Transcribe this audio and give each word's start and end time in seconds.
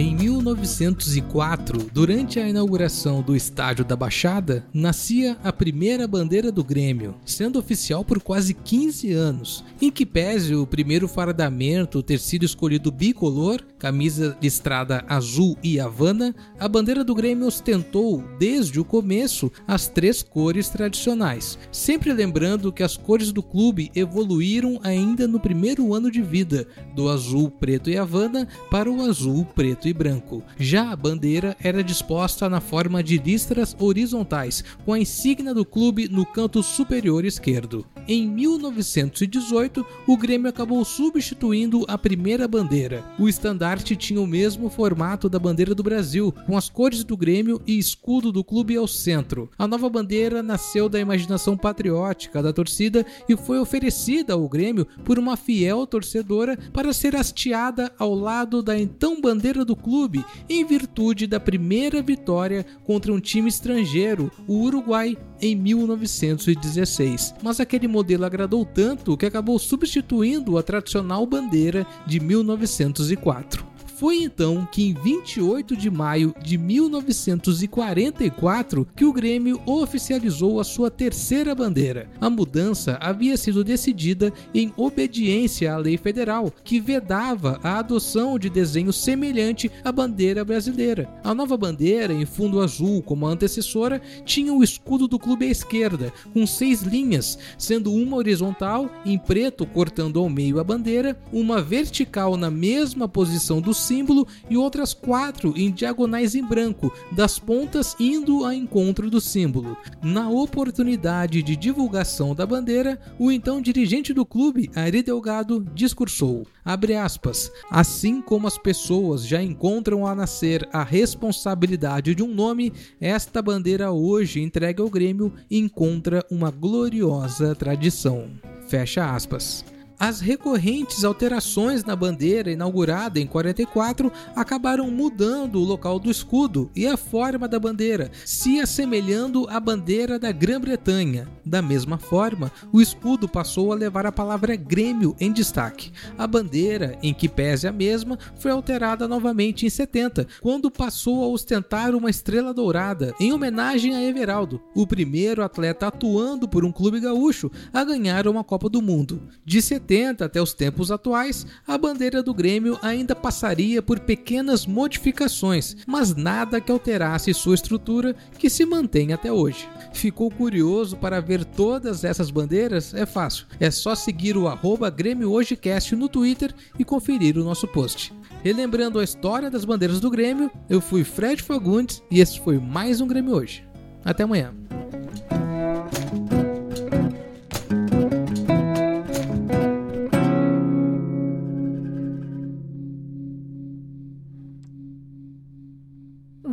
1904, 0.00 1.90
durante 1.92 2.40
a 2.40 2.48
inauguração 2.48 3.20
do 3.20 3.36
Estádio 3.36 3.84
da 3.84 3.94
Baixada, 3.94 4.64
nascia 4.72 5.36
a 5.44 5.52
primeira 5.52 6.08
bandeira 6.08 6.50
do 6.50 6.64
Grêmio, 6.64 7.14
sendo 7.26 7.58
oficial 7.58 8.02
por 8.02 8.22
quase 8.22 8.54
15 8.54 9.12
anos, 9.12 9.62
em 9.80 9.90
que 9.90 10.06
pese 10.06 10.54
o 10.54 10.66
primeiro 10.66 11.06
fardamento 11.06 12.02
ter 12.02 12.18
sido 12.18 12.44
escolhido 12.44 12.90
bicolor, 12.90 13.60
camisa 13.78 14.36
listrada 14.40 15.04
azul 15.08 15.58
e 15.62 15.78
havana, 15.78 16.34
a 16.58 16.66
bandeira 16.68 17.04
do 17.04 17.14
Grêmio 17.14 17.46
ostentou, 17.46 18.24
desde 18.38 18.80
o 18.80 18.84
começo, 18.84 19.52
as 19.66 19.88
três 19.88 20.22
cores 20.22 20.70
tradicionais, 20.70 21.58
sempre 21.70 22.12
lembrando 22.12 22.72
que 22.72 22.82
as 22.82 22.96
cores 22.96 23.30
do 23.30 23.42
clube 23.42 23.90
evoluíram 23.94 24.80
ainda 24.82 25.28
no 25.28 25.38
primeiro 25.38 25.92
ano 25.92 26.10
de 26.10 26.22
vida, 26.22 26.66
do 26.94 27.10
azul, 27.10 27.50
preto 27.50 27.90
e 27.90 27.98
havana 27.98 28.48
para 28.70 28.90
o 28.90 29.02
azul, 29.02 29.44
preto 29.54 29.81
e 29.88 29.92
branco. 29.92 30.42
Já 30.58 30.90
a 30.90 30.96
bandeira 30.96 31.56
era 31.62 31.82
disposta 31.82 32.48
na 32.48 32.60
forma 32.60 33.02
de 33.02 33.18
listras 33.18 33.76
horizontais, 33.78 34.64
com 34.84 34.92
a 34.92 34.98
insígnia 34.98 35.54
do 35.54 35.64
clube 35.64 36.08
no 36.08 36.24
canto 36.24 36.62
superior 36.62 37.24
esquerdo. 37.24 37.86
Em 38.06 38.28
1918, 38.28 39.86
o 40.06 40.16
Grêmio 40.16 40.48
acabou 40.48 40.84
substituindo 40.84 41.84
a 41.86 41.96
primeira 41.96 42.48
bandeira. 42.48 43.04
O 43.18 43.28
estandarte 43.28 43.94
tinha 43.94 44.20
o 44.20 44.26
mesmo 44.26 44.68
formato 44.68 45.28
da 45.28 45.38
bandeira 45.38 45.74
do 45.74 45.82
Brasil, 45.82 46.34
com 46.46 46.56
as 46.56 46.68
cores 46.68 47.04
do 47.04 47.16
Grêmio 47.16 47.60
e 47.66 47.78
escudo 47.78 48.32
do 48.32 48.42
clube 48.42 48.76
ao 48.76 48.88
centro. 48.88 49.48
A 49.58 49.68
nova 49.68 49.88
bandeira 49.88 50.42
nasceu 50.42 50.88
da 50.88 50.98
imaginação 50.98 51.56
patriótica 51.56 52.42
da 52.42 52.52
torcida 52.52 53.06
e 53.28 53.36
foi 53.36 53.58
oferecida 53.58 54.32
ao 54.32 54.48
Grêmio 54.48 54.86
por 55.04 55.18
uma 55.18 55.36
fiel 55.36 55.86
torcedora 55.86 56.58
para 56.72 56.92
ser 56.92 57.14
hasteada 57.14 57.92
ao 57.98 58.14
lado 58.14 58.62
da 58.62 58.78
então 58.78 59.11
bandeira 59.22 59.64
do 59.64 59.76
clube, 59.76 60.24
em 60.48 60.64
virtude 60.66 61.26
da 61.26 61.38
primeira 61.38 62.02
vitória 62.02 62.66
contra 62.84 63.12
um 63.12 63.20
time 63.20 63.48
estrangeiro, 63.48 64.30
o 64.46 64.64
Uruguai, 64.64 65.16
em 65.40 65.54
1916. 65.54 67.34
Mas 67.42 67.60
aquele 67.60 67.86
modelo 67.86 68.24
agradou 68.24 68.66
tanto 68.66 69.16
que 69.16 69.24
acabou 69.24 69.58
substituindo 69.58 70.58
a 70.58 70.62
tradicional 70.62 71.24
bandeira 71.24 71.86
de 72.06 72.18
1904. 72.20 73.71
Foi 74.02 74.20
então 74.20 74.68
que 74.72 74.88
em 74.88 74.94
28 74.94 75.76
de 75.76 75.88
maio 75.88 76.34
de 76.42 76.58
1944 76.58 78.84
que 78.96 79.04
o 79.04 79.12
Grêmio 79.12 79.62
oficializou 79.64 80.58
a 80.58 80.64
sua 80.64 80.90
terceira 80.90 81.54
bandeira. 81.54 82.10
A 82.20 82.28
mudança 82.28 82.98
havia 83.00 83.36
sido 83.36 83.62
decidida 83.62 84.32
em 84.52 84.72
obediência 84.76 85.72
à 85.72 85.76
lei 85.76 85.96
federal, 85.96 86.52
que 86.64 86.80
vedava 86.80 87.60
a 87.62 87.78
adoção 87.78 88.40
de 88.40 88.50
desenho 88.50 88.92
semelhante 88.92 89.70
à 89.84 89.92
bandeira 89.92 90.44
brasileira. 90.44 91.08
A 91.22 91.32
nova 91.32 91.56
bandeira, 91.56 92.12
em 92.12 92.26
fundo 92.26 92.60
azul 92.60 93.02
como 93.02 93.24
a 93.24 93.30
antecessora, 93.30 94.02
tinha 94.24 94.52
o 94.52 94.64
escudo 94.64 95.06
do 95.06 95.16
clube 95.16 95.46
à 95.46 95.48
esquerda, 95.48 96.12
com 96.34 96.44
seis 96.44 96.82
linhas, 96.82 97.38
sendo 97.56 97.94
uma 97.94 98.16
horizontal 98.16 98.90
em 99.06 99.16
preto 99.16 99.64
cortando 99.64 100.18
ao 100.18 100.28
meio 100.28 100.58
a 100.58 100.64
bandeira, 100.64 101.16
uma 101.32 101.62
vertical 101.62 102.36
na 102.36 102.50
mesma 102.50 103.08
posição 103.08 103.60
do 103.60 103.72
símbolo 103.92 104.26
e 104.48 104.56
outras 104.56 104.94
quatro 104.94 105.52
em 105.54 105.70
diagonais 105.70 106.34
em 106.34 106.42
branco, 106.42 106.90
das 107.12 107.38
pontas 107.38 107.94
indo 108.00 108.42
ao 108.42 108.52
encontro 108.52 109.10
do 109.10 109.20
símbolo. 109.20 109.76
Na 110.02 110.30
oportunidade 110.30 111.42
de 111.42 111.54
divulgação 111.54 112.34
da 112.34 112.46
bandeira, 112.46 112.98
o 113.18 113.30
então 113.30 113.60
dirigente 113.60 114.14
do 114.14 114.24
clube, 114.24 114.70
Ari 114.74 115.02
Delgado, 115.02 115.60
discursou: 115.74 116.46
aspas, 116.64 117.52
assim 117.70 118.22
como 118.22 118.46
as 118.46 118.56
pessoas 118.56 119.26
já 119.26 119.42
encontram 119.42 120.06
a 120.06 120.14
nascer 120.14 120.66
a 120.72 120.82
responsabilidade 120.82 122.14
de 122.14 122.22
um 122.22 122.32
nome, 122.32 122.72
esta 122.98 123.42
bandeira 123.42 123.92
hoje 123.92 124.40
entregue 124.40 124.80
ao 124.80 124.88
Grêmio 124.88 125.34
encontra 125.50 126.24
uma 126.30 126.50
gloriosa 126.50 127.54
tradição. 127.54 128.30
Fecha 128.68 129.14
aspas. 129.14 129.62
As 130.04 130.20
recorrentes 130.20 131.04
alterações 131.04 131.84
na 131.84 131.94
bandeira 131.94 132.50
inaugurada 132.50 133.20
em 133.20 133.26
44 133.28 134.10
acabaram 134.34 134.90
mudando 134.90 135.60
o 135.60 135.64
local 135.64 136.00
do 136.00 136.10
escudo 136.10 136.68
e 136.74 136.88
a 136.88 136.96
forma 136.96 137.46
da 137.46 137.56
bandeira, 137.60 138.10
se 138.24 138.58
assemelhando 138.58 139.46
à 139.48 139.60
bandeira 139.60 140.18
da 140.18 140.32
Grã-Bretanha. 140.32 141.28
Da 141.46 141.62
mesma 141.62 141.98
forma, 141.98 142.50
o 142.72 142.80
escudo 142.80 143.28
passou 143.28 143.70
a 143.70 143.76
levar 143.76 144.04
a 144.04 144.10
palavra 144.10 144.56
Grêmio 144.56 145.14
em 145.20 145.30
destaque. 145.30 145.92
A 146.18 146.26
bandeira, 146.26 146.98
em 147.00 147.14
que 147.14 147.28
pese 147.28 147.68
a 147.68 147.72
mesma, 147.72 148.18
foi 148.34 148.50
alterada 148.50 149.06
novamente 149.06 149.66
em 149.66 149.70
70, 149.70 150.26
quando 150.40 150.68
passou 150.68 151.22
a 151.22 151.28
ostentar 151.28 151.94
uma 151.94 152.10
estrela 152.10 152.52
dourada, 152.52 153.14
em 153.20 153.32
homenagem 153.32 153.94
a 153.94 154.02
Everaldo, 154.02 154.60
o 154.74 154.84
primeiro 154.84 155.44
atleta 155.44 155.86
atuando 155.86 156.48
por 156.48 156.64
um 156.64 156.72
clube 156.72 156.98
gaúcho 156.98 157.48
a 157.72 157.84
ganhar 157.84 158.26
uma 158.26 158.42
Copa 158.42 158.68
do 158.68 158.82
Mundo. 158.82 159.22
De 159.46 159.62
70 159.62 159.91
70 159.92 160.24
até 160.24 160.40
os 160.40 160.54
tempos 160.54 160.90
atuais, 160.90 161.46
a 161.66 161.76
bandeira 161.76 162.22
do 162.22 162.32
Grêmio 162.32 162.78
ainda 162.80 163.14
passaria 163.14 163.82
por 163.82 164.00
pequenas 164.00 164.64
modificações, 164.64 165.76
mas 165.86 166.14
nada 166.16 166.62
que 166.62 166.72
alterasse 166.72 167.34
sua 167.34 167.54
estrutura 167.54 168.16
que 168.38 168.48
se 168.48 168.64
mantém 168.64 169.12
até 169.12 169.30
hoje. 169.30 169.68
Ficou 169.92 170.30
curioso 170.30 170.96
para 170.96 171.20
ver 171.20 171.44
todas 171.44 172.04
essas 172.04 172.30
bandeiras? 172.30 172.94
É 172.94 173.04
fácil, 173.04 173.44
é 173.60 173.70
só 173.70 173.94
seguir 173.94 174.34
o 174.34 174.48
arroba 174.48 174.88
Grêmio 174.88 175.30
Hojecast 175.30 175.94
no 175.94 176.08
Twitter 176.08 176.54
e 176.78 176.84
conferir 176.84 177.36
o 177.36 177.44
nosso 177.44 177.68
post. 177.68 178.14
Relembrando 178.42 178.98
a 178.98 179.04
história 179.04 179.50
das 179.50 179.66
bandeiras 179.66 180.00
do 180.00 180.10
Grêmio, 180.10 180.50
eu 180.70 180.80
fui 180.80 181.04
Fred 181.04 181.42
Fagundes 181.42 182.02
e 182.10 182.18
esse 182.18 182.40
foi 182.40 182.58
mais 182.58 183.02
um 183.02 183.06
Grêmio 183.06 183.34
Hoje. 183.34 183.62
Até 184.02 184.22
amanhã. 184.22 184.61